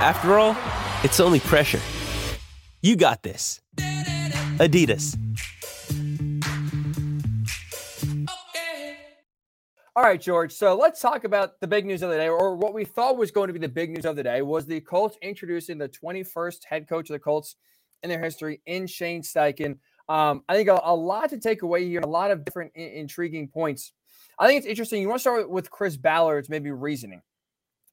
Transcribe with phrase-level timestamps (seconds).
[0.00, 0.56] After all,
[1.02, 1.80] it's only pressure.
[2.82, 3.60] You got this.
[4.58, 5.18] Adidas.
[9.96, 10.52] All right, George.
[10.52, 13.32] So let's talk about the big news of the day, or what we thought was
[13.32, 16.64] going to be the big news of the day, was the Colts introducing the 21st
[16.66, 17.56] head coach of the Colts
[18.04, 19.78] in their history, in Shane Steichen.
[20.08, 22.82] Um, I think a, a, lot to take away here, a lot of different I-
[22.82, 23.92] intriguing points.
[24.38, 25.02] I think it's interesting.
[25.02, 27.22] You want to start with Chris Ballard's maybe reasoning.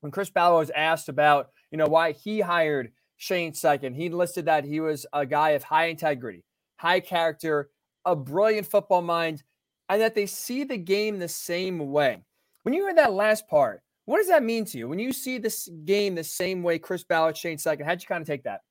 [0.05, 4.45] When Chris Ballard was asked about, you know, why he hired Shane Steichen, he listed
[4.45, 6.43] that he was a guy of high integrity,
[6.77, 7.71] high character,
[8.05, 9.41] a brilliant football mind,
[9.89, 12.23] and that they see the game the same way.
[12.61, 14.87] When you heard that last part, what does that mean to you?
[14.87, 18.21] When you see this game the same way Chris Ballard, Shane Steichen, how'd you kind
[18.21, 18.61] of take that?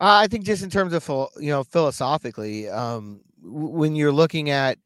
[0.00, 4.76] Uh, I think just in terms of you know philosophically, um, when you're looking at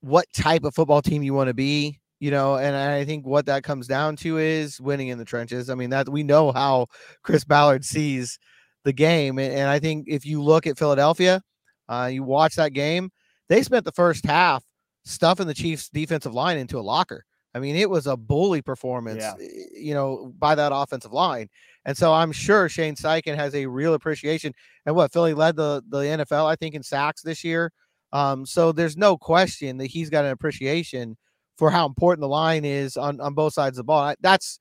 [0.00, 3.46] what type of football team you want to be, you know, and I think what
[3.46, 5.68] that comes down to is winning in the trenches.
[5.70, 6.86] I mean that we know how
[7.22, 8.38] Chris Ballard sees
[8.84, 11.42] the game, and, and I think if you look at Philadelphia,
[11.88, 13.10] uh, you watch that game,
[13.48, 14.64] they spent the first half
[15.04, 17.24] stuffing the Chiefs' defensive line into a locker.
[17.54, 19.34] I mean, it was a bully performance, yeah.
[19.72, 21.48] you know, by that offensive line.
[21.86, 24.52] And so I'm sure Shane Steichen has a real appreciation.
[24.84, 27.72] And what Philly led the the NFL, I think, in sacks this year.
[28.12, 31.16] Um, so there's no question that he's got an appreciation
[31.56, 34.14] for how important the line is on on both sides of the ball.
[34.20, 34.58] That's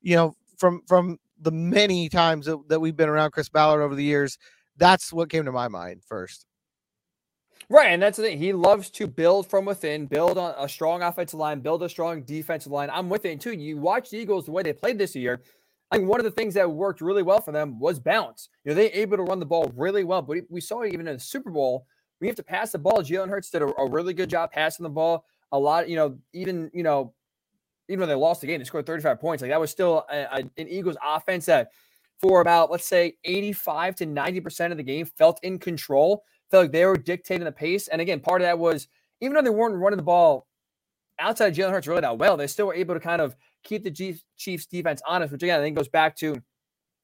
[0.00, 3.94] you know from from the many times that, that we've been around Chris Ballard over
[3.94, 4.38] the years,
[4.76, 6.46] that's what came to my mind first.
[7.68, 8.38] Right, and that's the thing.
[8.38, 12.22] He loves to build from within, build on a strong offensive line, build a strong
[12.22, 12.90] defensive line.
[12.92, 13.52] I'm with it too.
[13.52, 15.42] You watch the Eagles the way they played this year.
[15.90, 18.48] I think one of the things that worked really well for them was balance.
[18.64, 21.14] You know, they able to run the ball really well, but we saw even in
[21.14, 21.86] the Super Bowl,
[22.20, 23.02] we have to pass the ball.
[23.02, 25.24] Jalen Hurts did a, a, really good job passing the ball.
[25.52, 27.14] A lot, you know, even you know,
[27.88, 29.42] even when they lost the game, they scored 35 points.
[29.42, 31.70] Like that was still a, a, an Eagles offense that,
[32.20, 36.64] for about let's say 85 to 90 percent of the game, felt in control felt
[36.64, 37.88] like they were dictating the pace.
[37.88, 38.88] And again, part of that was
[39.20, 40.46] even though they weren't running the ball
[41.18, 43.82] outside of Jalen Hurts really that well, they still were able to kind of keep
[43.82, 46.40] the Chiefs defense honest, which again, I think goes back to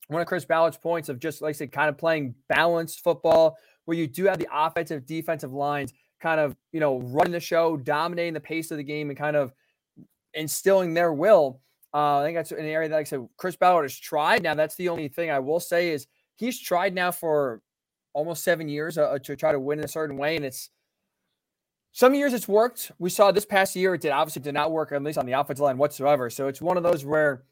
[0.08, 3.56] one of Chris Ballard's points of just like I said, kind of playing balanced football
[3.84, 7.76] where you do have the offensive defensive lines kind of, you know, running the show,
[7.76, 9.52] dominating the pace of the game and kind of
[10.34, 11.60] instilling their will.
[11.92, 14.42] Uh, I think that's an area that, like I said, Chris Ballard has tried.
[14.42, 16.06] Now, that's the only thing I will say is
[16.36, 17.60] he's tried now for
[18.14, 20.70] almost seven years uh, to try to win in a certain way, and it's
[21.90, 22.92] some years it's worked.
[22.98, 25.32] We saw this past year it did obviously did not work at least on the
[25.32, 26.30] offensive line whatsoever.
[26.30, 27.42] So it's one of those where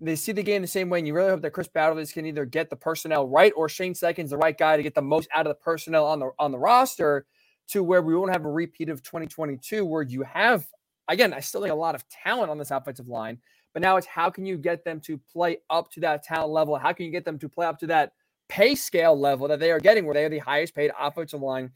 [0.00, 2.26] they see the game the same way, and you really hope that Chris Ballard can
[2.26, 5.28] either get the personnel right or Shane Steichen's the right guy to get the most
[5.34, 7.26] out of the personnel on the on the roster
[7.70, 10.66] to where we won't have a repeat of 2022 where you have
[11.08, 13.38] again, I still think a lot of talent on this offensive line,
[13.72, 16.76] but now it's how can you get them to play up to that talent level?
[16.76, 18.12] How can you get them to play up to that
[18.50, 21.70] pay scale level that they are getting, where they are the highest paid offensive line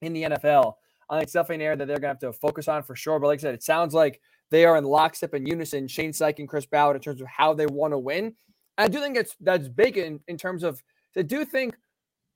[0.00, 0.74] in the NFL.
[1.10, 2.96] I think it's definitely an area that they're going to have to focus on for
[2.96, 3.18] sure.
[3.18, 4.20] But like I said, it sounds like
[4.50, 7.52] they are in lockstep and unison, Shane Syke and Chris Ballard, in terms of how
[7.52, 8.34] they want to win.
[8.78, 10.82] I do think it's that's big in, in terms of
[11.16, 11.76] I do think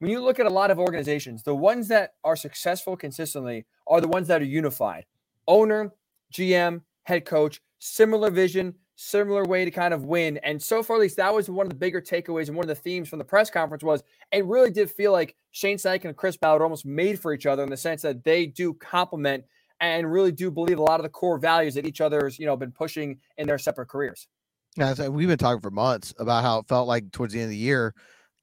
[0.01, 4.01] when you look at a lot of organizations, the ones that are successful consistently are
[4.01, 5.05] the ones that are unified.
[5.47, 5.93] Owner,
[6.33, 10.39] GM, head coach, similar vision, similar way to kind of win.
[10.39, 12.69] And so far, at least that was one of the bigger takeaways and one of
[12.69, 14.03] the themes from the press conference was
[14.33, 17.63] it really did feel like Shane Steichen and Chris Ballard almost made for each other
[17.63, 19.45] in the sense that they do complement
[19.81, 22.57] and really do believe a lot of the core values that each other's, you know,
[22.57, 24.29] been pushing in their separate careers.
[24.77, 27.47] Yeah, so we've been talking for months about how it felt like towards the end
[27.47, 27.95] of the year,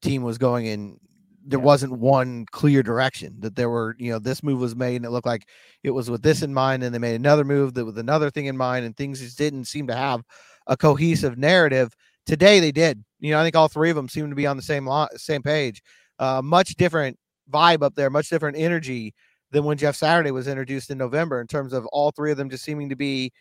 [0.02, 0.98] team was going in
[1.48, 1.64] there yeah.
[1.64, 5.10] wasn't one clear direction that there were you know this move was made and it
[5.10, 5.48] looked like
[5.82, 8.46] it was with this in mind and they made another move that with another thing
[8.46, 10.22] in mind and things just didn't seem to have
[10.66, 11.94] a cohesive narrative.
[12.26, 13.02] Today they did.
[13.20, 15.08] You know, I think all three of them seem to be on the same lo-
[15.16, 15.82] same page.
[16.18, 17.16] Uh, much different
[17.50, 19.14] vibe up there, much different energy
[19.50, 21.40] than when Jeff Saturday was introduced in November.
[21.40, 23.32] In terms of all three of them just seeming to be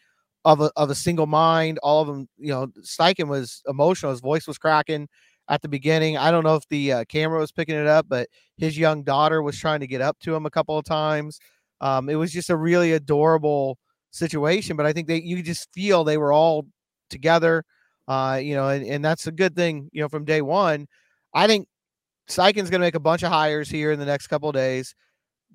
[0.45, 1.77] of a of a single mind.
[1.83, 4.11] All of them, you know, Steichen was emotional.
[4.11, 5.09] His voice was cracking
[5.49, 6.17] at the beginning.
[6.17, 8.27] I don't know if the uh, camera was picking it up, but
[8.57, 11.39] his young daughter was trying to get up to him a couple of times.
[11.81, 13.77] Um, it was just a really adorable
[14.11, 14.75] situation.
[14.77, 16.65] But I think they you just feel they were all
[17.09, 17.63] together,
[18.07, 20.87] Uh, you know, and, and that's a good thing, you know, from day one.
[21.33, 21.67] I think
[22.29, 24.95] Steichen's going to make a bunch of hires here in the next couple of days.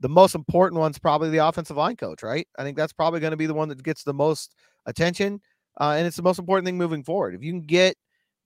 [0.00, 2.46] The most important one's probably the offensive line coach, right?
[2.58, 4.54] I think that's probably going to be the one that gets the most
[4.86, 5.40] attention.
[5.80, 7.34] Uh, and it's the most important thing moving forward.
[7.34, 7.96] If you can get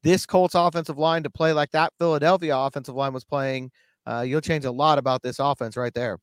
[0.06, 3.72] this Colts offensive line to play like that Philadelphia offensive line was playing,
[4.06, 6.18] uh, you'll change a lot about this offense right there.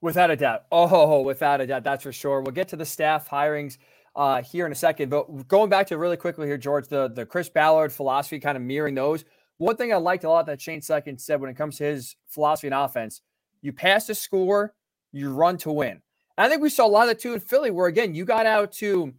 [0.00, 0.64] Without a doubt.
[0.72, 1.84] Oh, without a doubt.
[1.84, 2.40] That's for sure.
[2.40, 3.78] We'll get to the staff hirings
[4.16, 5.08] uh, here in a second.
[5.08, 8.62] But going back to really quickly here, George, the, the Chris Ballard philosophy kind of
[8.64, 9.24] mirroring those.
[9.58, 12.16] One thing I liked a lot that Shane Steichen said when it comes to his
[12.26, 13.22] philosophy and offense,
[13.60, 14.74] you pass to score,
[15.12, 16.02] you run to win.
[16.36, 18.46] I think we saw a lot of that too in Philly, where again, you got
[18.46, 19.14] out to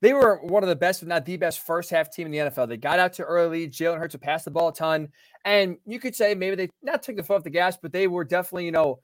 [0.00, 2.50] they were one of the best, if not the best, first half team in the
[2.50, 2.68] NFL.
[2.68, 3.66] They got out to early.
[3.68, 5.08] Jalen Hurts would pass the ball a ton.
[5.44, 8.06] And you could say maybe they not took the foot off the gas, but they
[8.06, 9.00] were definitely, you know,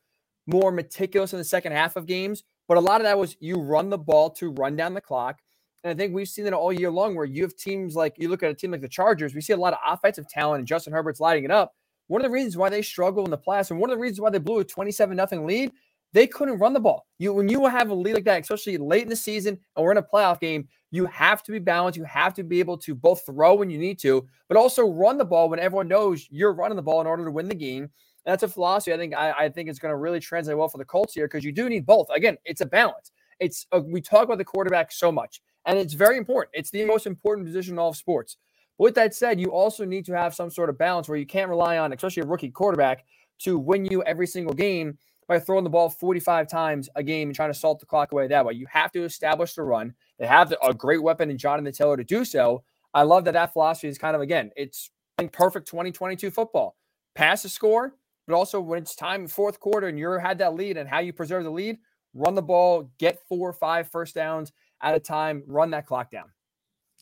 [0.47, 2.45] more meticulous in the second half of games.
[2.69, 5.41] But a lot of that was you run the ball to run down the clock.
[5.83, 8.29] And I think we've seen it all year long where you have teams like you
[8.29, 10.69] look at a team like the Chargers, we see a lot of offensive talent and
[10.69, 11.75] Justin Herbert's lighting it up.
[12.07, 14.21] One of the reasons why they struggle in the playoffs and one of the reasons
[14.21, 15.73] why they blew a 27 nothing lead,
[16.15, 17.07] they couldn't run the ball.
[17.19, 19.91] You when you have a lead like that, especially late in the season and we're
[19.91, 21.99] in a playoff game, you have to be balanced.
[21.99, 25.19] You have to be able to both throw when you need to, but also run
[25.19, 27.83] the ball when everyone knows you're running the ball in order to win the game.
[27.83, 30.69] And that's a philosophy I think I, I think is going to really translate well
[30.69, 32.07] for the Colts here because you do need both.
[32.15, 33.11] Again, it's a balance.
[33.41, 36.53] It's a, we talk about the quarterback so much, and it's very important.
[36.55, 38.37] It's the most important position in all of sports.
[38.79, 41.51] With that said, you also need to have some sort of balance where you can't
[41.51, 43.05] rely on, especially a rookie quarterback,
[43.41, 47.37] to win you every single game by throwing the ball 45 times a game and
[47.37, 48.55] trying to salt the clock away that way.
[48.55, 49.95] You have to establish the run.
[50.19, 52.63] They have a great weapon in Jonathan Taylor to do so.
[52.93, 54.91] I love that that philosophy is kind of, again, it's
[55.33, 56.77] perfect 2022 football.
[57.15, 57.95] Pass the score,
[58.27, 61.13] but also when it's time fourth quarter and you're had that lead and how you
[61.13, 61.79] preserve the lead,
[62.15, 66.11] run the ball, get four or five first downs at a time, run that clock
[66.11, 66.27] down.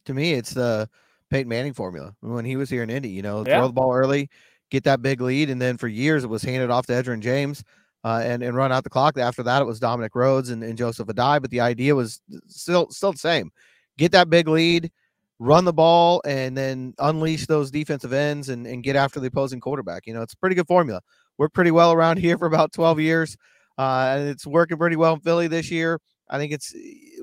[0.07, 0.89] To me, it's the
[1.31, 2.15] Peyton Manning formula.
[2.21, 3.59] When he was here in Indy, you know, yeah.
[3.59, 4.31] throw the ball early,
[4.71, 7.63] get that big lead, and then for years it was handed off to Edgerrin James
[8.05, 9.17] uh, and and run out the clock.
[9.19, 11.41] After that, it was Dominic Rhodes and, and Joseph Addai.
[11.41, 13.51] But the idea was still still the same:
[13.99, 14.91] get that big lead,
[15.39, 19.61] run the ball, and then unleash those defensive ends and, and get after the opposing
[19.61, 20.07] quarterback.
[20.07, 21.01] You know, it's a pretty good formula.
[21.39, 23.37] Worked pretty well around here for about 12 years,
[23.79, 26.01] uh, and it's working pretty well in Philly this year.
[26.29, 26.75] I think it's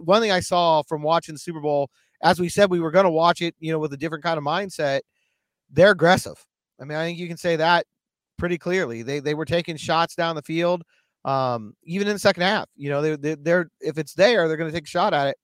[0.04, 1.90] one thing I saw from watching the Super Bowl.
[2.22, 4.38] As we said, we were going to watch it, you know, with a different kind
[4.38, 5.02] of mindset.
[5.72, 6.46] They're aggressive.
[6.80, 7.86] I mean, I think you can say that
[8.40, 9.04] pretty clearly.
[9.04, 10.84] They they were taking shots down the field,
[11.26, 12.68] um, even in the second half.
[12.76, 15.28] You know, they, they they're if it's there, they're going to take a shot at
[15.28, 15.38] it.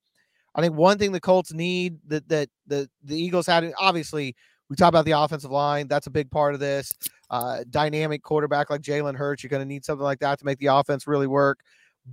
[0.56, 4.36] I think one thing the Colts need that that the the Eagles had, obviously,
[4.69, 5.88] we talk about the offensive line.
[5.88, 6.92] That's a big part of this.
[7.30, 10.59] Uh, dynamic quarterback like Jalen Hurts, you're going to need something like that to make
[10.59, 11.59] the offense really work.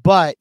[0.03, 0.37] But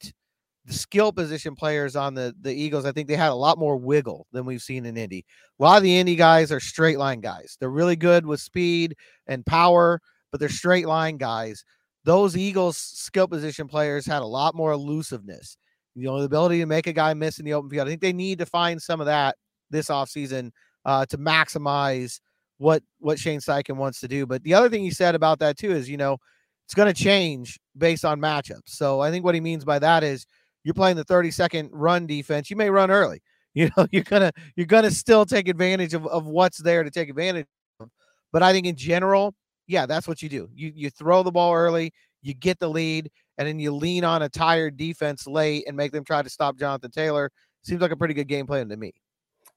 [0.66, 3.78] the skill position players on the the Eagles, I think they had a lot more
[3.78, 5.26] wiggle than we've seen in Indy.
[5.60, 7.58] A lot of the Indy guys are straight line guys.
[7.60, 8.96] They're really good with speed
[9.28, 11.64] and power, but they're straight line guys.
[12.04, 15.58] Those Eagles skill position players had a lot more elusiveness.
[15.94, 17.88] You know, the ability to make a guy miss in the open field.
[17.88, 19.36] I think they need to find some of that
[19.70, 20.52] this offseason
[20.86, 22.20] uh, to maximize
[22.58, 24.26] what what Shane Steichen wants to do.
[24.26, 26.18] But the other thing he said about that too is, you know,
[26.66, 28.68] it's going to change based on matchups.
[28.68, 30.26] So I think what he means by that is
[30.64, 32.50] you're playing the 30 second run defense.
[32.50, 33.22] You may run early.
[33.54, 37.10] You know, you're gonna you're gonna still take advantage of, of what's there to take
[37.10, 37.48] advantage
[37.82, 37.90] of.
[38.32, 39.36] But I think in general,
[39.68, 40.50] yeah, that's what you do.
[40.54, 44.22] You you throw the ball early, you get the lead, and then you lean on
[44.22, 47.32] a tired defense late and make them try to stop Jonathan Taylor.
[47.64, 48.94] Seems like a pretty good game plan to me.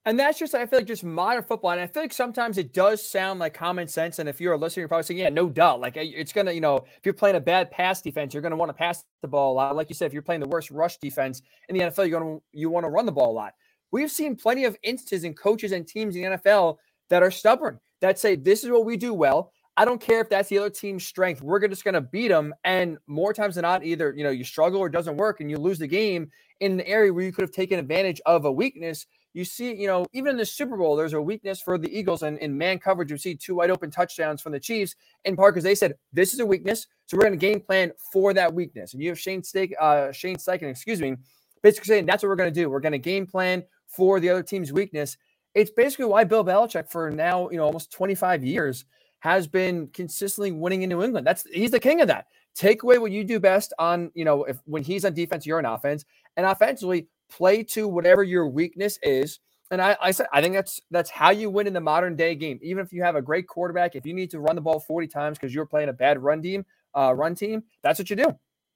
[0.06, 1.70] And that's just, I feel like, just modern football.
[1.70, 4.18] And I feel like sometimes it does sound like common sense.
[4.18, 5.80] And if you're a listener, you're probably saying, yeah, no doubt.
[5.80, 8.42] Like, eh, it's going to, you know, if you're playing a bad pass defense, you're
[8.42, 9.76] going to want to pass the ball a lot.
[9.76, 12.36] Like you said, if you're playing the worst rush defense in the NFL, you're going
[12.36, 13.54] to, you want to run the ball a lot.
[13.92, 16.76] We've seen plenty of instances in coaches and teams in the NFL
[17.08, 19.52] that are stubborn, that say, this is what we do well.
[19.76, 21.42] I don't care if that's the other team's strength.
[21.42, 22.54] We're just going to beat them.
[22.64, 25.50] And more times than not, either you know you struggle or it doesn't work, and
[25.50, 28.52] you lose the game in an area where you could have taken advantage of a
[28.52, 29.06] weakness.
[29.32, 32.22] You see, you know, even in the Super Bowl, there's a weakness for the Eagles,
[32.22, 35.54] and in man coverage, you see two wide open touchdowns from the Chiefs in part
[35.54, 38.54] because they said this is a weakness, so we're going to game plan for that
[38.54, 38.94] weakness.
[38.94, 41.16] And you have Shane Stake, uh, Shane Steichen, excuse me,
[41.62, 42.70] basically saying that's what we're going to do.
[42.70, 45.16] We're going to game plan for the other team's weakness.
[45.54, 48.84] It's basically why Bill Belichick, for now, you know, almost 25 years
[49.24, 51.26] has been consistently winning in New England.
[51.26, 52.26] That's he's the king of that.
[52.54, 55.56] Take away what you do best on, you know, if when he's on defense, you're
[55.56, 56.04] on offense,
[56.36, 59.40] and offensively play to whatever your weakness is.
[59.70, 62.34] And I, I said I think that's that's how you win in the modern day
[62.34, 62.58] game.
[62.62, 65.06] Even if you have a great quarterback, if you need to run the ball 40
[65.06, 68.26] times because you're playing a bad run team, uh, run team, that's what you do.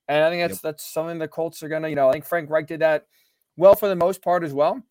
[0.08, 0.72] And I think that's yep.
[0.72, 3.04] that's something the Colts are gonna, you know, I think Frank Reich did that
[3.58, 4.82] well for the most part as well.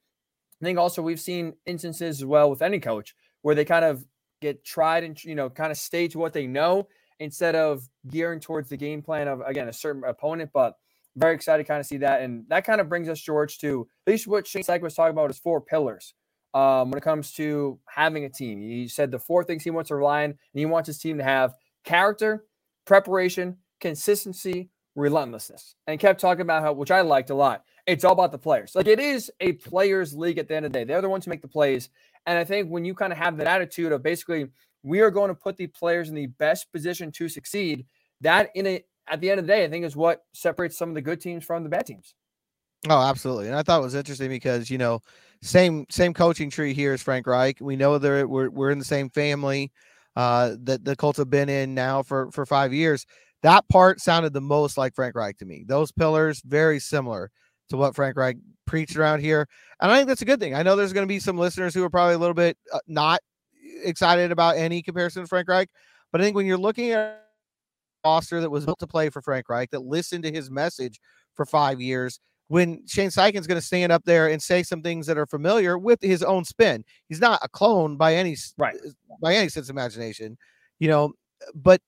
[0.61, 4.05] I think also we've seen instances as well with any coach where they kind of
[4.41, 6.87] get tried and you know kind of stay to what they know
[7.19, 10.51] instead of gearing towards the game plan of again a certain opponent.
[10.53, 10.75] But
[11.15, 13.87] very excited to kind of see that, and that kind of brings us George to
[14.05, 16.13] at least what Shane Steichen was talking about is four pillars
[16.53, 18.61] um, when it comes to having a team.
[18.61, 21.17] He said the four things he wants to rely on, and he wants his team
[21.17, 22.45] to have character,
[22.85, 27.63] preparation, consistency, relentlessness, and kept talking about how, which I liked a lot.
[27.85, 28.73] It's all about the players.
[28.75, 30.83] Like it is a players' league at the end of the day.
[30.83, 31.89] They're the ones who make the plays.
[32.27, 34.47] And I think when you kind of have that attitude of basically
[34.83, 37.85] we are going to put the players in the best position to succeed,
[38.21, 40.89] that in a at the end of the day, I think is what separates some
[40.89, 42.13] of the good teams from the bad teams.
[42.89, 43.47] Oh, absolutely.
[43.47, 44.99] And I thought it was interesting because, you know,
[45.41, 47.57] same same coaching tree here as Frank Reich.
[47.61, 49.71] We know that we're we're in the same family
[50.15, 53.05] uh that the Colts have been in now for for 5 years.
[53.43, 55.63] That part sounded the most like Frank Reich to me.
[55.65, 57.31] Those pillars very similar
[57.69, 59.47] to what Frank Reich preached around here.
[59.81, 60.55] And I think that's a good thing.
[60.55, 62.79] I know there's going to be some listeners who are probably a little bit uh,
[62.87, 63.19] not
[63.83, 65.69] excited about any comparison to Frank Reich,
[66.11, 69.21] but I think when you're looking at a roster that was built to play for
[69.21, 70.99] Frank Reich, that listened to his message
[71.35, 75.05] for 5 years, when Shane Steichen's going to stand up there and say some things
[75.07, 76.83] that are familiar with his own spin.
[77.09, 78.75] He's not a clone by any right
[79.21, 80.37] by any sense of imagination,
[80.79, 81.13] you know,
[81.53, 81.81] but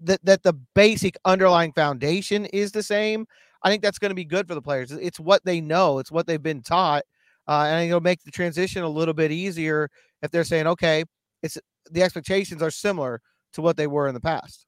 [0.00, 3.26] that that the basic underlying foundation is the same.
[3.62, 4.92] I think that's going to be good for the players.
[4.92, 7.04] It's what they know, it's what they've been taught,
[7.48, 9.88] uh, and it'll make the transition a little bit easier
[10.22, 11.04] if they're saying, okay,
[11.42, 11.58] it's
[11.90, 13.20] the expectations are similar
[13.52, 14.66] to what they were in the past.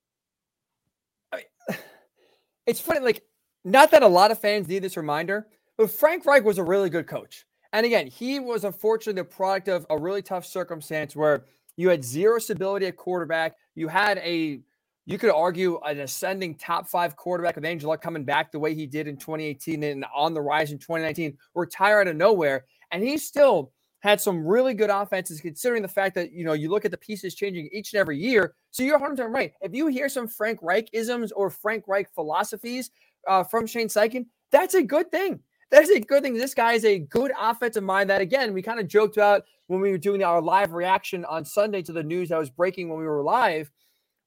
[1.33, 1.79] I mean,
[2.67, 3.23] it's funny, like
[3.65, 6.91] not that a lot of fans need this reminder, but Frank Reich was a really
[6.91, 7.45] good coach.
[7.73, 11.45] And again, he was unfortunately the product of a really tough circumstance where
[11.77, 13.57] you had zero stability at quarterback.
[13.75, 14.61] You had a,
[15.09, 18.75] you could argue, an ascending top five quarterback with Andrew Luck coming back the way
[18.75, 22.67] he did in 2018 and on the rise in 2019, retire out of nowhere.
[22.91, 26.69] And he still had some really good offenses, considering the fact that you know you
[26.69, 28.55] look at the pieces changing each and every year.
[28.71, 29.55] So you're 100 right.
[29.63, 32.91] If you hear some Frank Reich isms or Frank Reich philosophies
[33.27, 35.41] uh, from Shane Steichen, that's a good thing.
[35.71, 36.35] That's a good thing.
[36.35, 38.11] This guy is a good offensive mind.
[38.11, 41.47] That again, we kind of joked about when we were doing our live reaction on
[41.47, 43.71] Sunday to the news that was breaking when we were live,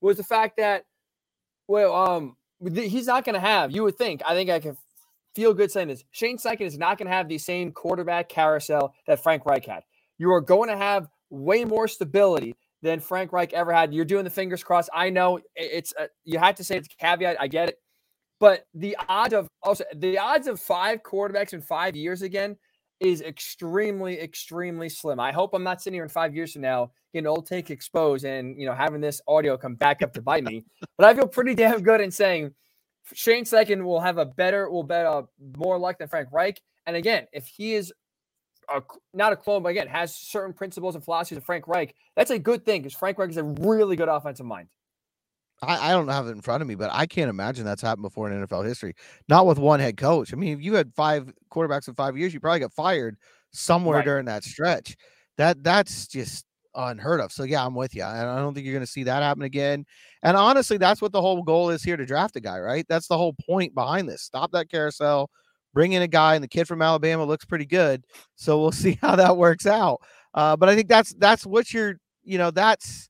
[0.01, 0.85] was the fact that
[1.67, 2.35] well, um,
[2.73, 3.71] he's not going to have.
[3.71, 4.21] You would think.
[4.27, 4.77] I think I can
[5.35, 6.03] feel good saying this.
[6.11, 9.83] Shane Steichen is not going to have the same quarterback carousel that Frank Reich had.
[10.17, 13.93] You are going to have way more stability than Frank Reich ever had.
[13.93, 14.89] You're doing the fingers crossed.
[14.93, 17.37] I know it's a, you have to say it's a caveat.
[17.39, 17.77] I get it,
[18.39, 22.57] but the odds of also the odds of five quarterbacks in five years again
[23.01, 25.19] is extremely, extremely slim.
[25.19, 28.23] I hope I'm not sitting here in five years from now getting old take exposed
[28.23, 30.63] and you know having this audio come back up to bite me.
[30.97, 32.53] But I feel pretty damn good in saying
[33.13, 35.23] Shane Steichen will have a better, will bet uh,
[35.57, 36.61] more luck than Frank Reich.
[36.85, 37.91] And again, if he is
[38.69, 38.83] a,
[39.15, 42.37] not a clone, but again has certain principles and philosophies of Frank Reich, that's a
[42.37, 44.67] good thing because Frank Reich is a really good offensive mind.
[45.61, 48.03] I, I don't have it in front of me, but I can't imagine that's happened
[48.03, 48.95] before in NFL history.
[49.29, 50.33] Not with one head coach.
[50.33, 53.17] I mean, if you had five quarterbacks in five years, you probably got fired
[53.51, 54.05] somewhere right.
[54.05, 54.95] during that stretch.
[55.37, 57.31] That that's just unheard of.
[57.31, 58.03] So yeah, I'm with you.
[58.03, 59.85] And I don't think you're going to see that happen again.
[60.23, 62.85] And honestly, that's what the whole goal is here to draft a guy, right?
[62.87, 64.21] That's the whole point behind this.
[64.21, 65.29] Stop that carousel,
[65.73, 68.05] bring in a guy, and the kid from Alabama looks pretty good.
[68.35, 70.01] So we'll see how that works out.
[70.33, 73.09] Uh, but I think that's that's what you're, you know, that's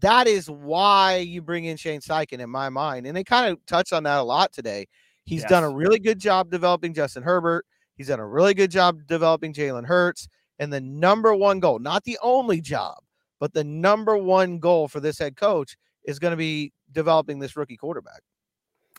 [0.00, 3.06] that is why you bring in Shane Steichen in my mind.
[3.06, 4.86] And they kind of touched on that a lot today.
[5.24, 5.50] He's yes.
[5.50, 7.66] done a really good job developing Justin Herbert.
[7.96, 10.28] He's done a really good job developing Jalen Hurts.
[10.58, 12.98] And the number one goal, not the only job,
[13.38, 17.56] but the number one goal for this head coach is going to be developing this
[17.56, 18.22] rookie quarterback.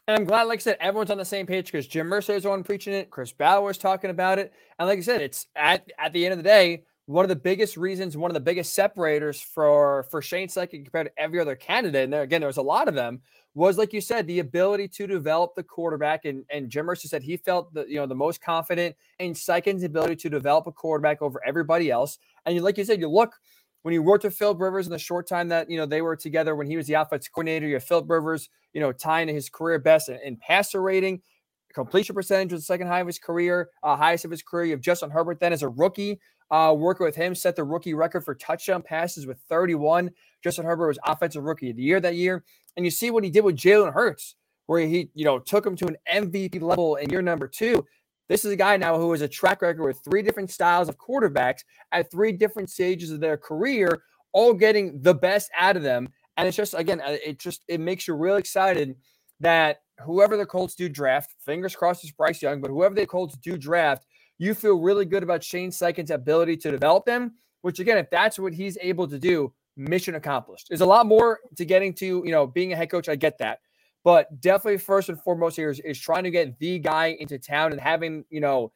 [0.07, 2.43] And I'm glad, like I said, everyone's on the same page because Jim Irsay is
[2.43, 3.11] the one preaching it.
[3.11, 4.53] Chris Ballard is talking about it.
[4.79, 7.35] And like I said, it's at, at the end of the day, one of the
[7.35, 11.55] biggest reasons, one of the biggest separators for for Shane Steichen compared to every other
[11.55, 13.21] candidate, and there again, there was a lot of them,
[13.55, 16.25] was like you said, the ability to develop the quarterback.
[16.25, 19.81] And and Jim Irsay said he felt the you know the most confident in Steichen's
[19.81, 22.19] ability to develop a quarterback over everybody else.
[22.45, 23.33] And you, like you said, you look
[23.81, 26.15] when you worked with Philip Rivers in the short time that you know they were
[26.15, 29.49] together when he was the offensive coordinator, you have Philip Rivers, you know, tying his
[29.49, 31.23] career best in, in passer rating.
[31.73, 34.65] Completion percentage was the second high of his career, uh, highest of his career.
[34.65, 36.19] You have Justin Herbert then as a rookie,
[36.51, 40.09] uh, working with him, set the rookie record for touchdown passes with 31.
[40.43, 42.43] Justin Herbert was offensive rookie of the year that year.
[42.75, 44.35] And you see what he did with Jalen Hurts,
[44.65, 47.85] where he, you know, took him to an MVP level in year number two.
[48.29, 50.97] This is a guy now who has a track record with three different styles of
[50.97, 51.61] quarterbacks
[51.91, 56.07] at three different stages of their career, all getting the best out of them.
[56.37, 58.95] And it's just again, uh, it just it makes you real excited
[59.39, 63.37] that whoever the Colts do draft, fingers crossed it's Bryce Young, but whoever the Colts
[63.37, 64.05] do draft,
[64.37, 67.33] you feel really good about Shane Steichen's ability to develop them.
[67.61, 70.69] Which again, if that's what he's able to do, mission accomplished.
[70.69, 73.09] There's a lot more to getting to, you know, being a head coach.
[73.09, 73.59] I get that.
[74.03, 77.73] But definitely first and foremost here is, is trying to get the guy into town
[77.73, 78.71] and having, you know,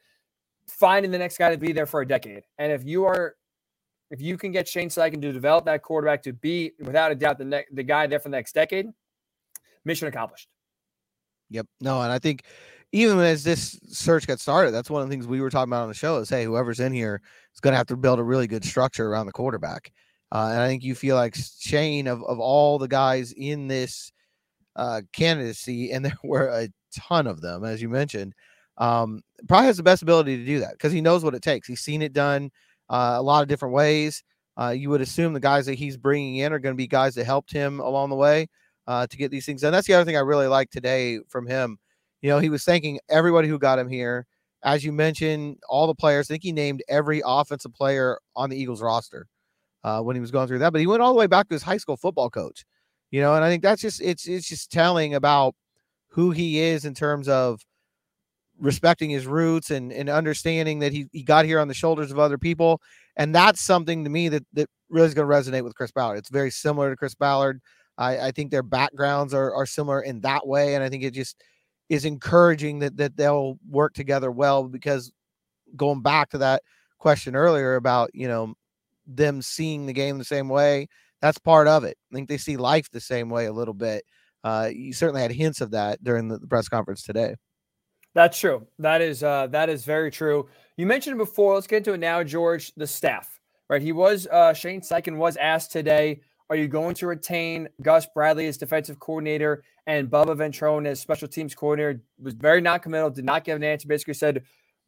[0.67, 2.43] finding the next guy to be there for a decade.
[2.57, 3.35] And if you are
[4.11, 7.37] if you can get Shane Steichen to develop that quarterback to be without a doubt
[7.37, 8.87] the ne- the guy there for the next decade,
[9.85, 10.49] mission accomplished.
[11.53, 11.67] Yep.
[11.81, 12.43] No, and I think
[12.91, 15.83] even as this search got started, that's one of the things we were talking about
[15.83, 17.21] on the show is hey, whoever's in here
[17.53, 19.91] is going to have to build a really good structure around the quarterback.
[20.31, 24.11] Uh, and I think you feel like Shane of, of all the guys in this
[24.75, 28.33] uh, candidacy, and there were a ton of them, as you mentioned,
[28.79, 31.67] um, probably has the best ability to do that because he knows what it takes.
[31.67, 32.49] He's seen it done
[32.89, 34.23] uh, a lot of different ways.
[34.59, 37.13] Uh, you would assume the guys that he's bringing in are going to be guys
[37.13, 38.47] that helped him along the way
[38.87, 39.71] uh, to get these things done.
[39.71, 41.77] That's the other thing I really like today from him.
[42.21, 44.25] You know, he was thanking everybody who got him here.
[44.63, 46.29] As you mentioned, all the players.
[46.29, 49.27] I think he named every offensive player on the Eagles roster
[49.83, 50.71] uh, when he was going through that.
[50.71, 52.65] But he went all the way back to his high school football coach.
[53.11, 55.53] You know, and I think that's just it's it's just telling about
[56.07, 57.61] who he is in terms of
[58.59, 62.17] respecting his roots and and understanding that he, he got here on the shoulders of
[62.17, 62.81] other people.
[63.15, 66.17] And that's something to me that that really is going to resonate with Chris Ballard.
[66.17, 67.61] It's very similar to Chris Ballard.
[67.97, 71.11] I, I think their backgrounds are are similar in that way, and I think it
[71.11, 71.41] just
[71.89, 75.11] is encouraging that that they'll work together well because
[75.75, 76.63] going back to that
[76.97, 78.53] question earlier about you know
[79.05, 80.87] them seeing the game the same way
[81.21, 81.97] that's part of it.
[82.11, 84.03] I think they see life the same way a little bit.
[84.43, 87.35] Uh, you certainly had hints of that during the, press conference today.
[88.13, 88.67] That's true.
[88.79, 90.49] That is uh, that is very true.
[90.75, 91.55] You mentioned before.
[91.55, 93.81] Let's get into it now george the staff right?
[93.81, 96.21] He was uh, shane Steichen was asked today
[96.53, 101.27] are you going to retain Gus Bradley as defensive coordinator and Bubba Ventrone as special
[101.27, 102.03] teams coordinator?
[102.21, 103.87] Was very non-committal, did not give an answer.
[103.87, 104.43] Basically said,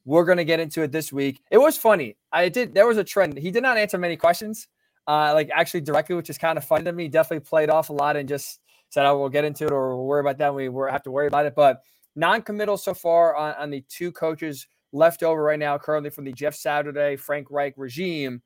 [0.05, 2.17] "We're going to get into it this week." It was funny.
[2.31, 2.75] I did.
[2.75, 3.39] There was a trend.
[3.39, 4.67] He did not answer many questions,
[5.07, 7.07] uh, like actually directly, which is kind of funny to me.
[7.07, 10.05] Definitely played off a lot and just said, "I will get into it," or "We'll
[10.05, 11.55] worry about that." We have to worry about it.
[11.55, 11.81] But
[12.15, 16.31] non-committal so far on, on the two coaches left over right now, currently from the
[16.31, 18.43] Jeff Saturday, Frank Reich regime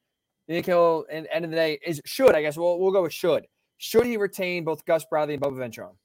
[0.50, 3.04] you think he'll, the end of the day, is should I guess we'll we'll go
[3.04, 3.46] with should.
[3.78, 5.96] Should he retain both Gus Bradley and Bubba Ventrone?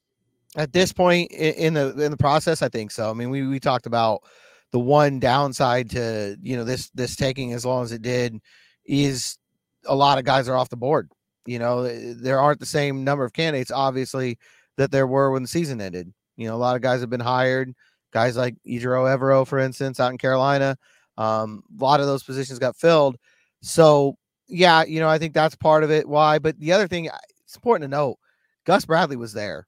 [0.55, 3.11] At this point in the in the process, I think so.
[3.11, 4.23] I mean, we we talked about
[4.71, 8.39] the one downside to you know this this taking as long as it did
[8.85, 9.39] is
[9.87, 11.11] a lot of guys are off the board.
[11.47, 14.39] You know, there aren't the same number of candidates, obviously,
[14.77, 16.13] that there were when the season ended.
[16.37, 17.75] You know, a lot of guys have been hired.
[18.13, 20.77] Guys like Ejiro Evero, for instance, out in Carolina.
[21.17, 23.17] Um, a lot of those positions got filled.
[23.63, 24.17] So
[24.49, 26.09] yeah, you know, I think that's part of it.
[26.09, 26.39] Why?
[26.39, 27.09] But the other thing,
[27.45, 28.19] it's important to note,
[28.67, 29.67] Gus Bradley was there,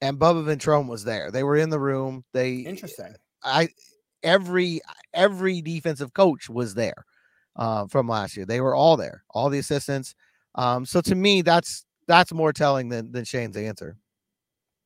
[0.00, 1.30] and Bubba Ventrone was there.
[1.30, 2.24] They were in the room.
[2.32, 3.14] They interesting.
[3.42, 3.68] I
[4.22, 4.80] every
[5.14, 7.04] every defensive coach was there
[7.56, 8.46] uh, from last year.
[8.46, 10.14] They were all there, all the assistants.
[10.54, 13.96] Um, so to me, that's that's more telling than than Shane's answer.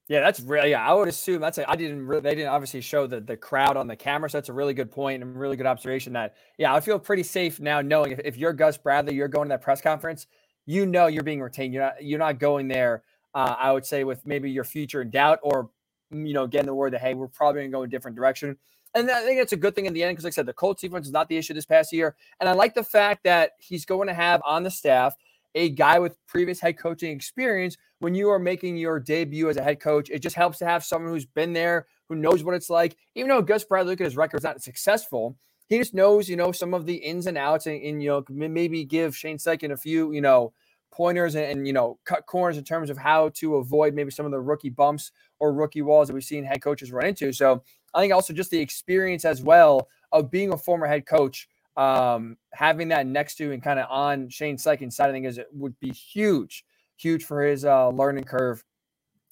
[0.09, 0.71] Yeah, that's really.
[0.71, 1.59] Yeah, I would assume that's.
[1.59, 2.07] A, I didn't.
[2.07, 4.73] Really, they didn't obviously show the the crowd on the camera, so that's a really
[4.73, 6.13] good point and really good observation.
[6.13, 9.49] That yeah, I feel pretty safe now knowing if, if you're Gus Bradley, you're going
[9.49, 10.29] to that press conference,
[10.65, 11.75] you know you're being retained.
[11.75, 12.05] You're not.
[12.05, 13.03] You're not going there.
[13.35, 15.71] Uh, I would say with maybe your future in doubt or
[16.13, 18.57] you know getting the word that hey, we're probably going to go a different direction.
[18.95, 20.53] And I think it's a good thing in the end because, like I said, the
[20.53, 23.53] Colts defense is not the issue this past year, and I like the fact that
[23.59, 25.17] he's going to have on the staff
[25.57, 29.63] a guy with previous head coaching experience when you are making your debut as a
[29.63, 30.11] head coach.
[30.11, 32.97] It just helps to have someone who's been there, who knows what it's like.
[33.15, 35.37] Even though Gus Bradley, look at his record, is not successful,
[35.69, 38.25] he just knows, you know, some of the ins and outs and, and you know,
[38.29, 40.53] maybe give Shane Steichen a few, you know,
[40.93, 44.27] pointers and, and, you know, cut corners in terms of how to avoid maybe some
[44.27, 47.33] of the rookie bumps or rookie walls that we've seen head coaches run into.
[47.33, 47.63] So
[47.95, 52.37] I think also just the experience as well of being a former head coach um,
[52.53, 55.49] having that next to and kind of on Shane Steichen's side, I think is it
[55.53, 56.65] would be huge,
[56.97, 58.65] huge for his uh, learning curve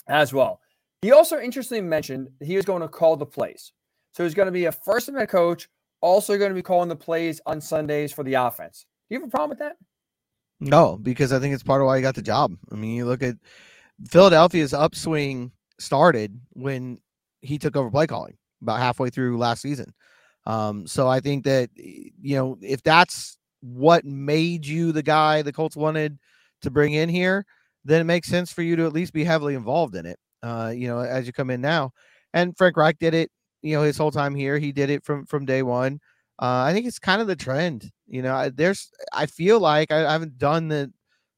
[0.09, 0.61] as well.
[1.03, 3.73] He also interestingly mentioned he was going to call the plays.
[4.13, 5.69] So he's going to be a first amendment coach,
[6.01, 8.87] also going to be calling the plays on Sundays for the offense.
[9.09, 9.77] Do you have a problem with that?
[10.61, 12.57] No, because I think it's part of why he got the job.
[12.71, 13.37] I mean, you look at
[14.09, 16.99] Philadelphia's upswing started when
[17.43, 19.93] he took over play calling about halfway through last season.
[20.47, 25.53] Um, so I think that you know if that's what made you the guy the
[25.53, 26.19] Colts wanted
[26.63, 27.47] to bring in here,
[27.85, 30.19] then it makes sense for you to at least be heavily involved in it.
[30.43, 31.91] Uh, you know, as you come in now,
[32.35, 33.31] and Frank Reich did it.
[33.63, 36.01] You know, his whole time here, he did it from from day one.
[36.41, 37.91] Uh, I think it's kind of the trend.
[38.07, 40.93] You know, there's I feel like I, I haven't done the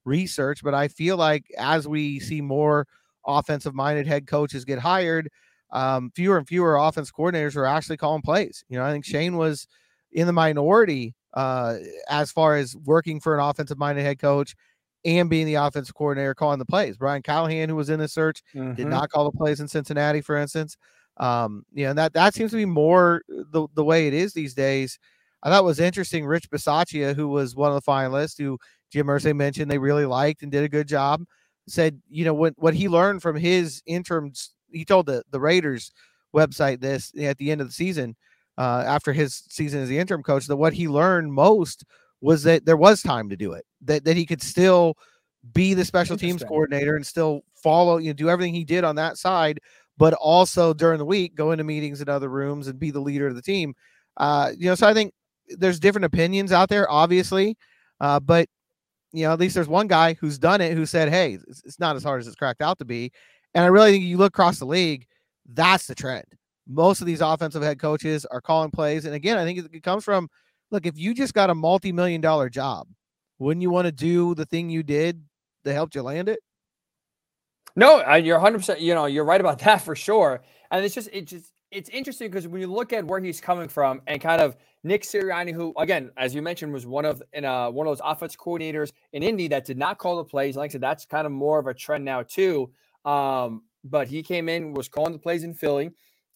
[0.04, 2.86] research, but I feel like as we see more
[3.26, 5.28] offensive minded head coaches get hired,
[5.70, 8.64] um, fewer and fewer offense coordinators are actually calling plays.
[8.68, 9.66] You know, I think Shane was
[10.12, 11.76] in the minority uh,
[12.08, 14.54] as far as working for an offensive minded head coach
[15.04, 16.96] and being the offensive coordinator calling the plays.
[16.96, 18.74] Brian Callahan, who was in the search, mm-hmm.
[18.74, 20.76] did not call the plays in Cincinnati, for instance.
[21.18, 24.32] Um, you know, and that that seems to be more the, the way it is
[24.32, 24.98] these days.
[25.42, 26.26] I thought was interesting.
[26.26, 28.58] Rich Bisaccia, who was one of the finalists, who
[28.90, 31.22] Jim Irsay mentioned they really liked and did a good job,
[31.68, 34.32] said, you know, what what he learned from his interim,
[34.70, 35.92] he told the the Raiders
[36.34, 38.16] website this at the end of the season,
[38.58, 41.84] uh, after his season as the interim coach, that what he learned most
[42.20, 44.94] was that there was time to do it, that that he could still
[45.52, 48.96] be the special teams coordinator and still follow, you know, do everything he did on
[48.96, 49.60] that side,
[49.96, 53.26] but also during the week go into meetings in other rooms and be the leader
[53.26, 53.74] of the team.
[54.16, 55.12] Uh, you know, so I think
[55.48, 57.56] there's different opinions out there, obviously,
[58.00, 58.48] uh, but
[59.12, 61.80] you know, at least there's one guy who's done it who said, "Hey, it's, it's
[61.80, 63.12] not as hard as it's cracked out to be."
[63.56, 65.06] And I really think you look across the league,
[65.54, 66.26] that's the trend.
[66.68, 70.04] Most of these offensive head coaches are calling plays, and again, I think it comes
[70.04, 70.28] from
[70.70, 72.86] look, if you just got a multi-million dollar job,
[73.38, 75.24] wouldn't you want to do the thing you did
[75.64, 76.40] that helped you land it?
[77.76, 78.58] No, you're 100.
[78.58, 80.42] percent You know, you're right about that for sure.
[80.70, 83.68] And it's just, it just, it's interesting because when you look at where he's coming
[83.68, 87.46] from and kind of Nick Sirianni, who again, as you mentioned, was one of in
[87.46, 90.56] uh, one of those offense coordinators in Indy that did not call the plays.
[90.56, 92.70] Like I said, that's kind of more of a trend now too.
[93.06, 95.90] Um, but he came in, was calling the plays in Philly,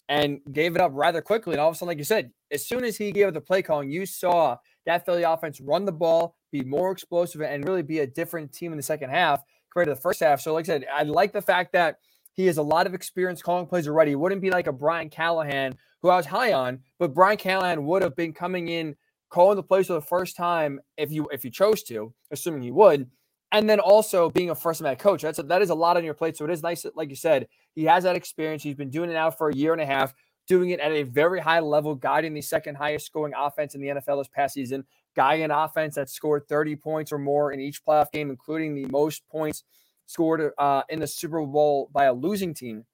[0.08, 1.52] and gave it up rather quickly.
[1.52, 3.40] And all of a sudden, like you said, as soon as he gave up the
[3.40, 4.56] play calling, you saw
[4.86, 8.72] that Philly offense run the ball, be more explosive, and really be a different team
[8.72, 10.40] in the second half compared to the first half.
[10.40, 11.98] So, like I said, I like the fact that
[12.32, 14.12] he has a lot of experience calling plays already.
[14.12, 17.84] He wouldn't be like a Brian Callahan, who I was high on, but Brian Callahan
[17.84, 18.96] would have been coming in
[19.28, 22.70] calling the plays for the first time if you if you chose to, assuming he
[22.70, 23.08] would.
[23.52, 25.22] And then also being a first time coach.
[25.22, 26.36] That's a, that is a lot on your plate.
[26.36, 28.62] So it is nice, that, like you said, he has that experience.
[28.62, 30.14] He's been doing it now for a year and a half
[30.50, 33.86] doing it at a very high level, guiding the second highest scoring offense in the
[33.86, 34.84] NFL this past season.
[35.14, 38.86] Guy in offense that scored 30 points or more in each playoff game, including the
[38.86, 39.62] most points
[40.06, 42.84] scored uh, in the Super Bowl by a losing team.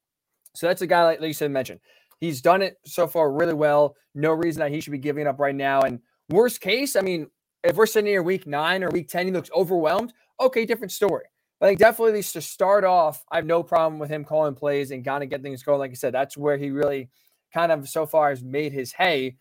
[0.55, 1.81] So that's a guy like, like you said mentioned.
[2.21, 3.97] He's done it so far really well.
[4.15, 5.81] No reason that he should be giving up right now.
[5.81, 7.29] And worst case, I mean,
[7.65, 10.13] if we're sitting here week nine or week 10, he looks overwhelmed.
[10.41, 11.25] Okay, different story.
[11.59, 14.25] But I think definitely at least to start off, I have no problem with him
[14.25, 15.79] calling plays and kind of get things going.
[15.79, 17.09] Like I said, that's where he really
[17.55, 19.37] kind of so far has made his hay